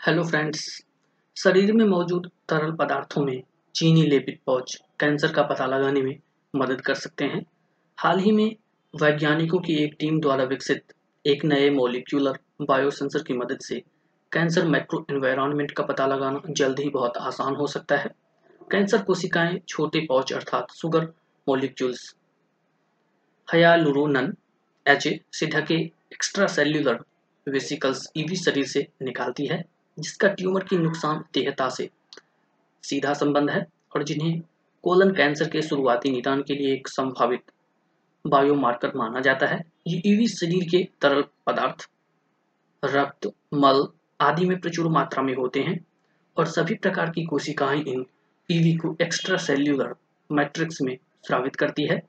Hello 0.00 0.22
friends 0.24 0.60
शरीर 1.36 1.72
में 1.72 1.84
मौजूद 1.84 2.30
तरल 2.48 2.70
पदार्थों 2.72 3.24
में 3.24 3.42
चीनी 3.74 4.02
लेपित 4.02 4.38
पौच 4.46 4.74
कैंसर 5.00 5.32
का 5.32 5.42
पता 5.42 5.64
लगाने 5.66 6.00
में 6.00 6.14
मदद 6.54 6.80
कर 6.80 6.94
सकते 6.94 7.24
हैं। 7.24 7.42
हाल 7.98 8.18
ही 8.18 8.30
में 8.32 8.56
वैज्ञानिकों 8.94 9.58
की 9.58 9.74
एक 9.74 9.96
टीम 10.00 10.20
द्वारा 10.20 10.44
विकसित 10.44 10.92
एक 11.24 11.44
नए 11.44 11.68
मोलिक्यूलर 11.70 12.38
बायोसेंसर 12.62 13.22
की 13.22 13.34
मदद 13.34 13.58
से 13.60 13.82
कैंसर 14.32 14.66
माइक्रो 14.66 15.04
एनवायरनमेंट 15.10 15.70
का 15.70 15.82
पता 15.82 16.06
लगाना 16.06 16.40
जल्द 16.50 16.80
ही 16.80 16.88
बहुत 16.88 17.16
आसान 17.16 17.54
हो 17.54 17.66
सकता 17.66 17.96
है। 17.96 18.10
कैंसर 18.70 19.02
कोशिकाएँ 19.02 19.58
छोटे 19.68 20.00
पौच 20.00 20.32
अर्थात 20.32 20.70
सुगर 20.70 21.04
मोलिक्यूल्स 21.46 22.14
हयालुरोनन 23.48 24.32
एच 24.86 25.08
से 25.32 25.46
ढके 25.46 25.74
एक्स्ट्रा 26.12 26.46
सेल्यूलर 26.46 26.98
वेसिकल्स 27.46 28.08
ईवी 28.16 28.36
शरीर 28.36 28.66
से 28.66 28.86
निकालती 29.02 29.46
है। 29.46 29.62
जिसका 29.98 30.28
ट्यूमर 30.28 30.64
की 30.64 30.76
नुकसान 30.78 31.24
देहता 31.34 31.68
से 31.68 31.90
सीधा 32.82 33.12
संबंध 33.12 33.50
है 33.50 33.66
और 33.96 34.02
जिन्हें 34.02 34.40
कोलन 34.84 35.10
कैंसर 35.10 35.48
के 35.48 35.62
शुरुआती 35.62 36.10
निदान 36.10 36.42
के 36.42 36.54
लिए 36.54 36.74
एक 36.74 36.88
संभावित 36.88 37.42
बायोमार्कर 38.26 38.92
माना 38.96 39.20
जाता 39.20 39.46
है। 39.46 39.60
ये 39.86 40.02
ईवी 40.06 40.26
शरीर 40.26 40.64
के 40.64 40.88
तरल 41.00 41.24
पदार्थ, 41.46 41.88
रक्त, 42.84 43.30
मल 43.54 43.86
आदि 44.20 44.44
में 44.44 44.60
प्रचुर 44.60 44.88
मात्रा 44.88 45.22
में 45.22 45.34
होते 45.34 45.60
हैं 45.60 45.86
और 46.36 46.46
सभी 46.46 46.74
प्रकार 46.74 47.10
की 47.10 47.24
कोशिकाएँ 47.24 47.82
इन 47.82 48.06
ईवी 48.50 48.74
को 48.76 48.96
एक्स्ट्रा 49.02 49.36
सेल्यूलर 49.36 49.94
मैट्रिक्स 50.32 50.82
में 50.82 50.96
स्रावित 51.26 51.56
करती 51.56 51.86
है। 51.86 52.02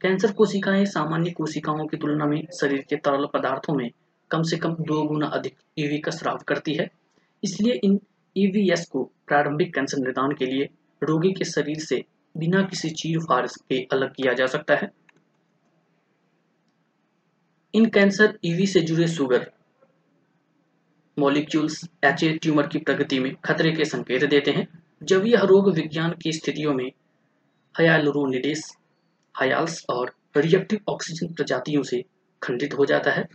कैंसर 0.00 0.32
कोशिकाएँ 0.32 0.84
सामान्य 0.86 1.30
कोशिकाओं 1.30 1.86
की 1.86 1.96
तुलना 1.96 2.26
में 2.26 2.46
शरीर 2.60 2.84
के 2.90 2.96
तरल 2.96 3.26
पदार्थों 3.26 3.74
में 3.74 3.90
कम 4.30 4.42
से 4.42 4.56
कम 4.56 4.74
दो 4.74 5.02
गुना 5.02 5.26
अधिक 5.26 5.56
ईवी 5.78 5.98
का 5.98 6.10
स्राव 6.10 6.38
करती 6.48 6.74
है। 6.74 6.99
इसलिए 7.42 7.80
इन 7.84 7.98
ईवीएस 8.36 8.86
को 8.86 9.02
प्रारंभिक 9.26 9.74
कैंसर 9.74 9.98
निदान 9.98 10.32
के 10.32 10.46
लिए 10.46 10.68
रोगी 11.02 11.32
के 11.32 11.44
शरीर 11.44 11.78
से 11.78 12.04
बिना 12.34 12.62
किसी 12.62 12.90
चीर 12.90 13.18
फार 13.18 13.46
के 13.46 13.82
अलग 13.92 14.14
किया 14.14 14.32
जा 14.32 14.46
सकता 14.46 14.74
है। 14.74 14.90
इन 17.74 17.86
कैंसर 17.86 18.38
ईवी 18.44 18.66
से 18.66 18.80
जुड़े 18.80 19.06
सुगर 19.06 19.50
मॉलिक्यूल्स 21.16 21.82
एच 22.04 22.24
ट्यूमर 22.42 22.66
की 22.66 22.78
प्रगति 22.78 23.18
में 23.20 23.34
खतरे 23.44 23.72
के 23.72 23.84
संकेत 23.84 24.24
देते 24.24 24.50
हैं। 24.50 24.66
जब 25.02 25.26
यह 25.26 25.42
रोग 25.42 25.72
विज्ञान 25.74 26.14
की 26.22 26.32
स्थितियों 26.32 26.74
में 26.74 26.90
हयालुरोनिडेस 27.74 28.76
हयाल्स 29.34 29.84
और 29.90 30.14
रिएक्टिव 30.36 30.80
ऑक्सीजन 30.88 31.32
प्रजातियों 31.34 31.82
से 31.82 32.04
खंडित 32.42 32.74
हो 32.74 32.84
जाता 32.86 33.10
है 33.10 33.28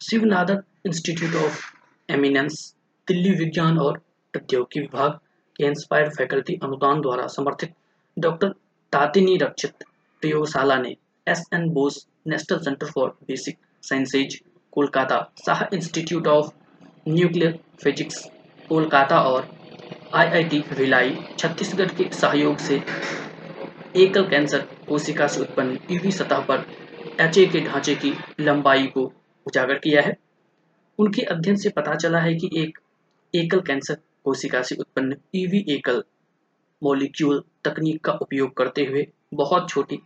Shiv Nadar 0.00 0.62
institute 0.86 1.34
of 1.34 1.60
eminence 2.08 2.74
Delhi 3.08 3.30
विज्ञान 3.34 3.78
और 3.78 3.98
प्रौद्योगिकी 4.34 4.80
विभाग 4.80 5.10
के 5.56 5.64
इंस्पायर 5.66 6.08
फैकल्टी 6.08 6.58
अनुदान 6.62 7.00
द्वारा 7.00 7.26
समर्थित 7.26 7.72
डॉक्टर 8.16 8.48
तातिनी 8.92 9.36
रक्षित 9.36 9.84
प्रयोगशाला 10.22 10.76
ने 10.76 10.94
S 11.26 11.44
N 11.54 11.68
Bose 11.70 12.06
national 12.26 12.58
centre 12.58 12.86
for 12.86 13.08
basic 13.28 13.56
sciences, 13.82 14.40
Kolkata, 14.72 15.20
Saha 15.46 15.62
institute 15.74 16.26
of 16.26 16.50
nuclear 17.08 17.58
physics, 17.82 18.24
Kolkata 18.68 19.20
और 19.20 19.48
आईआईटी 20.14 20.60
भिलाई, 20.76 21.16
छत्तीसगढ़ 21.38 21.92
के 21.92 22.08
सहयोग 22.12 22.56
से 22.58 22.82
एकल 23.96 24.28
कैंसर 24.28 24.66
कोशिका 24.88 25.26
से 25.26 25.40
उत्पन्न 25.40 25.78
ईवी 25.90 26.10
सतह 26.10 26.40
पर 26.40 26.66
एच 27.20 27.38
के 27.52 27.60
ढांचे 27.60 27.94
की 27.94 28.12
लंबाई 28.40 28.86
को 28.86 29.04
उजागर 29.46 29.78
किया 29.78 30.02
है। 30.02 30.16
उनके 30.98 31.22
अध्ययन 31.22 31.56
से 31.56 31.68
पता 31.68 31.94
चला 31.94 32.18
है 32.18 32.34
कि 32.34 32.50
एक 32.56 32.78
एकल 33.34 33.60
कैंसर 33.60 33.94
कोशिका 34.24 34.62
से 34.62 34.74
उत्पन्न 34.74 35.16
ईवी 35.34 35.64
एकल 35.68 36.02
मॉलिक्यूल 36.82 37.42
तकनीक 37.64 38.04
का 38.04 38.12
उपयोग 38.12 38.56
करते 38.56 38.84
हुए 38.84 39.06
बहुत 39.34 39.68
छोटी 39.70 39.98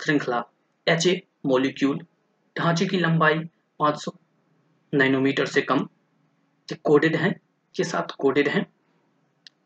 श्रृंखला 0.00 0.42
एच 0.88 1.08
मॉलिक्यूल 1.46 1.98
ढांचे 2.56 2.86
की 2.86 2.98
लंबाई 2.98 3.38
500 3.80 4.12
नैनोमीटर 4.92 5.46
से 5.46 5.62
कम 5.62 5.88
कोडेड 6.84 7.16
हैं, 7.16 7.32
के 7.74 7.84
साथ 7.84 8.14
कोडेड 8.18 8.48
हैं। 8.48 8.66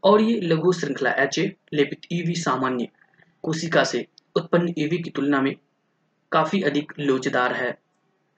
और 0.05 0.23
ये 0.23 0.41
लघु 0.41 0.73
श्रृंखला 0.73 1.11
एच 1.11 1.39
ए 1.39 1.53
लेपित 1.73 2.07
ईवी 2.13 2.35
सामान्य 2.35 2.89
कोशिका 3.43 3.85
से 3.85 4.07
उत्पन्न 4.37 4.75
ईवी 4.79 4.99
की 4.99 5.11
तुलना 5.11 5.41
में 5.41 5.55
काफ़ी 6.33 6.63
अधिक 6.63 6.93
लोचदार 7.01 7.53
है। 7.53 7.79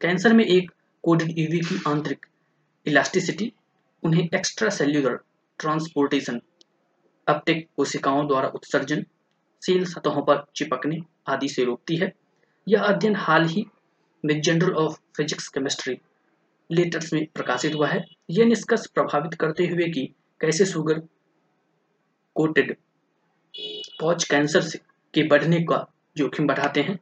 कैंसर 0.01 0.33
में 0.33 0.45
एक 0.45 0.71
कोडेड 1.03 1.39
ईवी 1.39 1.59
की 1.59 1.81
आंतरिक 1.87 2.27
इलास्टिसिटी 2.87 3.53
उन्हें 4.03 4.29
एक्स्ट्रा 4.35 4.69
सेल्यूलर 4.71 5.19
ट्रांसपोर्टेशन 5.59 6.41
अपटेक 7.29 7.69
कोशिकाओं 7.77 8.27
द्वारा 8.27 8.49
उत्सर्जन, 8.49 9.05
सेल 9.63 9.85
सतहों 9.85 10.23
पर 10.23 10.45
चिपकने 10.57 10.99
आदि 11.29 11.49
से 11.49 11.65
रोकती 11.65 11.97
है। 11.97 12.13
यह 12.69 12.83
अध्ययन 12.83 13.17
हाल 13.17 13.45
ही 13.45 13.65
में 14.25 14.41
journal 14.41 14.73
of 14.75 14.99
physics 15.17 15.49
chemistry 15.49 15.99
letters 16.71 17.13
में 17.13 17.27
प्रकाशित 17.35 17.75
हुआ 17.75 17.89
है। 17.89 18.05
यह 18.31 18.45
निष्कर्ष 18.45 18.87
प्रभावित 18.87 19.35
करते 19.35 19.67
हुए 19.67 19.89
कि 19.91 20.07
कैसे 20.41 20.65
सुगर 20.65 21.03
कोटेड 22.35 22.77
पौच 24.01 24.25
कैंसर 24.25 24.61
से 24.61 24.79
के 25.15 25.23
बढ़ने 25.23 25.61
का 25.61 25.87
जोखिम 26.17 26.47
बढ़ाते 26.47 26.81
हैं। 26.81 26.99